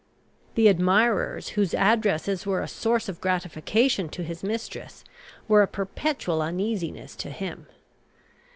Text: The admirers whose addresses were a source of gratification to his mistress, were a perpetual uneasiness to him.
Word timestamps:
The 0.55 0.67
admirers 0.67 1.49
whose 1.49 1.75
addresses 1.75 2.43
were 2.43 2.63
a 2.63 2.67
source 2.67 3.07
of 3.07 3.21
gratification 3.21 4.09
to 4.09 4.23
his 4.23 4.41
mistress, 4.43 5.03
were 5.47 5.61
a 5.61 5.67
perpetual 5.67 6.41
uneasiness 6.41 7.15
to 7.17 7.29
him. 7.29 7.67